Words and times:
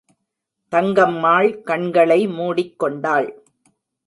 தங்கம்மாள் 0.73 1.49
கண்களை 1.63 2.27
மூடிக்கொண்டாள். 2.27 3.29